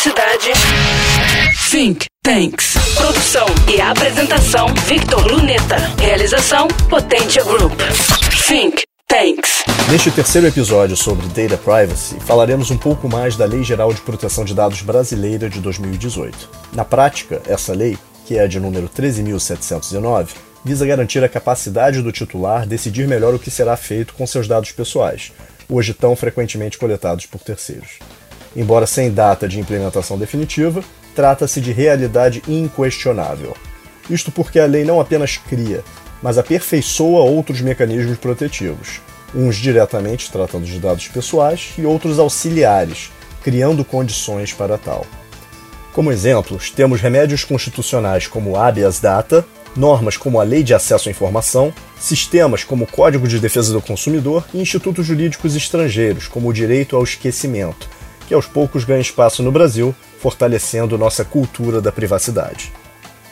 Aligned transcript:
privacidade. 0.00 0.52
Think 1.70 2.06
Tanks. 2.22 2.74
Produção 2.96 3.46
e 3.68 3.80
apresentação 3.80 4.66
Victor 4.86 5.26
Luneta. 5.26 5.76
Realização 6.00 6.68
Potência 6.88 7.44
Group. 7.44 7.78
Think 8.46 8.82
Tanks. 9.06 9.64
Neste 9.90 10.10
terceiro 10.10 10.46
episódio 10.46 10.96
sobre 10.96 11.26
Data 11.28 11.58
Privacy, 11.58 12.16
falaremos 12.20 12.70
um 12.70 12.78
pouco 12.78 13.08
mais 13.08 13.36
da 13.36 13.44
Lei 13.44 13.62
Geral 13.62 13.92
de 13.92 14.00
Proteção 14.00 14.44
de 14.44 14.54
Dados 14.54 14.80
Brasileira 14.80 15.50
de 15.50 15.60
2018. 15.60 16.48
Na 16.72 16.84
prática, 16.84 17.42
essa 17.46 17.74
lei, 17.74 17.98
que 18.26 18.38
é 18.38 18.42
a 18.42 18.46
de 18.46 18.58
número 18.58 18.88
13.709, 18.88 20.28
visa 20.64 20.86
garantir 20.86 21.22
a 21.22 21.28
capacidade 21.28 22.00
do 22.00 22.12
titular 22.12 22.66
decidir 22.66 23.06
melhor 23.06 23.34
o 23.34 23.38
que 23.38 23.50
será 23.50 23.76
feito 23.76 24.14
com 24.14 24.26
seus 24.26 24.48
dados 24.48 24.72
pessoais, 24.72 25.32
hoje 25.68 25.92
tão 25.92 26.16
frequentemente 26.16 26.78
coletados 26.78 27.26
por 27.26 27.40
terceiros. 27.40 27.98
Embora 28.56 28.86
sem 28.86 29.10
data 29.10 29.46
de 29.46 29.60
implementação 29.60 30.18
definitiva, 30.18 30.82
trata-se 31.14 31.60
de 31.60 31.72
realidade 31.72 32.42
inquestionável. 32.48 33.56
Isto 34.08 34.32
porque 34.32 34.58
a 34.58 34.66
lei 34.66 34.84
não 34.84 35.00
apenas 35.00 35.36
cria, 35.36 35.84
mas 36.22 36.36
aperfeiçoa 36.36 37.22
outros 37.22 37.60
mecanismos 37.60 38.18
protetivos, 38.18 39.00
uns 39.34 39.56
diretamente 39.56 40.30
tratando 40.30 40.66
de 40.66 40.78
dados 40.78 41.06
pessoais 41.08 41.72
e 41.78 41.86
outros 41.86 42.18
auxiliares, 42.18 43.10
criando 43.42 43.84
condições 43.84 44.52
para 44.52 44.76
tal. 44.76 45.06
Como 45.92 46.12
exemplos, 46.12 46.70
temos 46.70 47.00
remédios 47.00 47.44
constitucionais 47.44 48.26
como 48.26 48.56
habeas 48.56 49.00
data, 49.00 49.44
normas 49.76 50.16
como 50.16 50.40
a 50.40 50.44
Lei 50.44 50.62
de 50.62 50.74
Acesso 50.74 51.08
à 51.08 51.12
Informação, 51.12 51.72
sistemas 51.98 52.64
como 52.64 52.84
o 52.84 52.86
Código 52.86 53.26
de 53.26 53.38
Defesa 53.38 53.72
do 53.72 53.80
Consumidor 53.80 54.44
e 54.52 54.60
institutos 54.60 55.06
jurídicos 55.06 55.54
estrangeiros, 55.54 56.26
como 56.28 56.48
o 56.48 56.52
direito 56.52 56.96
ao 56.96 57.04
esquecimento, 57.04 57.88
que 58.30 58.34
aos 58.34 58.46
poucos 58.46 58.84
ganha 58.84 59.00
espaço 59.00 59.42
no 59.42 59.50
Brasil, 59.50 59.92
fortalecendo 60.20 60.96
nossa 60.96 61.24
cultura 61.24 61.80
da 61.80 61.90
privacidade. 61.90 62.72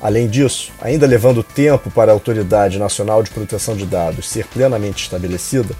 Além 0.00 0.28
disso, 0.28 0.70
ainda 0.80 1.04
levando 1.04 1.42
tempo 1.42 1.90
para 1.90 2.12
a 2.12 2.14
Autoridade 2.14 2.78
Nacional 2.78 3.20
de 3.20 3.28
Proteção 3.30 3.74
de 3.74 3.86
Dados 3.86 4.28
ser 4.28 4.46
plenamente 4.46 5.02
estabelecida, 5.02 5.74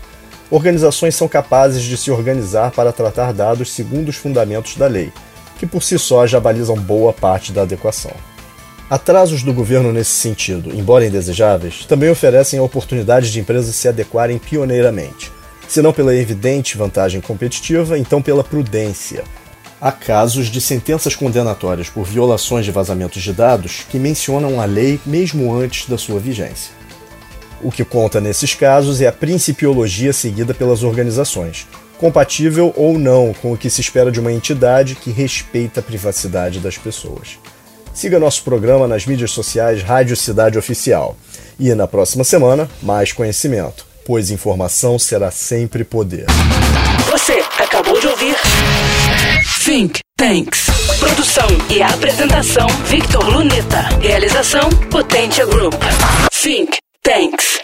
organizações 0.50 1.14
são 1.14 1.28
capazes 1.28 1.84
de 1.84 1.96
se 1.96 2.10
organizar 2.10 2.72
para 2.72 2.90
tratar 2.90 3.32
dados 3.32 3.70
segundo 3.70 4.08
os 4.08 4.16
fundamentos 4.16 4.74
da 4.74 4.88
lei, 4.88 5.12
que 5.60 5.66
por 5.66 5.84
si 5.84 5.96
só 5.96 6.26
já 6.26 6.40
balizam 6.40 6.74
boa 6.74 7.12
parte 7.12 7.52
da 7.52 7.62
adequação. 7.62 8.10
Atrasos 8.90 9.44
do 9.44 9.54
governo 9.54 9.92
nesse 9.92 10.10
sentido, 10.10 10.74
embora 10.74 11.06
indesejáveis, 11.06 11.86
também 11.86 12.10
oferecem 12.10 12.58
a 12.58 12.64
oportunidade 12.64 13.30
de 13.30 13.38
empresas 13.38 13.76
se 13.76 13.86
adequarem 13.86 14.38
pioneiramente, 14.38 15.30
se 15.74 15.82
não 15.82 15.92
pela 15.92 16.14
evidente 16.14 16.76
vantagem 16.76 17.20
competitiva, 17.20 17.98
então 17.98 18.22
pela 18.22 18.44
prudência. 18.44 19.24
Há 19.80 19.90
casos 19.90 20.46
de 20.46 20.60
sentenças 20.60 21.16
condenatórias 21.16 21.88
por 21.88 22.04
violações 22.04 22.64
de 22.64 22.70
vazamentos 22.70 23.20
de 23.20 23.32
dados 23.32 23.84
que 23.90 23.98
mencionam 23.98 24.60
a 24.60 24.66
lei 24.66 25.00
mesmo 25.04 25.52
antes 25.52 25.88
da 25.88 25.98
sua 25.98 26.20
vigência. 26.20 26.70
O 27.60 27.72
que 27.72 27.84
conta 27.84 28.20
nesses 28.20 28.54
casos 28.54 29.00
é 29.00 29.08
a 29.08 29.12
principiologia 29.12 30.12
seguida 30.12 30.54
pelas 30.54 30.84
organizações, 30.84 31.66
compatível 31.98 32.72
ou 32.76 32.96
não 32.96 33.34
com 33.42 33.52
o 33.52 33.58
que 33.58 33.68
se 33.68 33.80
espera 33.80 34.12
de 34.12 34.20
uma 34.20 34.30
entidade 34.30 34.94
que 34.94 35.10
respeita 35.10 35.80
a 35.80 35.82
privacidade 35.82 36.60
das 36.60 36.78
pessoas. 36.78 37.36
Siga 37.92 38.20
nosso 38.20 38.44
programa 38.44 38.86
nas 38.86 39.06
mídias 39.06 39.32
sociais 39.32 39.82
Rádio 39.82 40.14
Cidade 40.14 40.56
Oficial. 40.56 41.16
E 41.58 41.74
na 41.74 41.88
próxima 41.88 42.22
semana, 42.22 42.70
mais 42.80 43.10
conhecimento, 43.12 43.92
pois 44.04 44.30
informação 44.30 44.98
será 44.98 45.30
sempre 45.30 45.84
poder. 45.84 46.26
Você 47.10 47.42
acabou 47.58 47.98
de 48.00 48.06
ouvir 48.06 48.36
Think 49.64 50.00
Tanks. 50.16 50.66
Produção 50.98 51.46
e 51.70 51.82
apresentação 51.82 52.66
Victor 52.84 53.28
Luneta. 53.28 53.80
Realização 54.00 54.68
Potência 54.90 55.46
Group. 55.46 55.74
Think 56.30 56.78
Tanks. 57.02 57.63